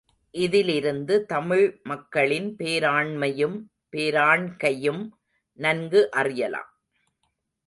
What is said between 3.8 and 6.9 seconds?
போராண்கையும் நன்கு அறியலாம்.